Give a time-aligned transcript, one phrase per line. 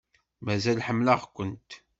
[0.45, 1.69] Mazal ḥemmleɣ-kent.